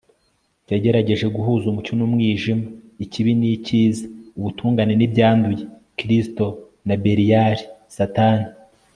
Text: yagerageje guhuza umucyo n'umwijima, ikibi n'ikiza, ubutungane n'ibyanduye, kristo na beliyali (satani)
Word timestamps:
yagerageje 0.71 1.25
guhuza 1.35 1.65
umucyo 1.67 1.93
n'umwijima, 1.95 2.65
ikibi 3.03 3.31
n'ikiza, 3.39 4.03
ubutungane 4.37 4.93
n'ibyanduye, 4.95 5.63
kristo 5.97 6.45
na 6.87 6.95
beliyali 7.01 7.63
(satani) 7.95 8.47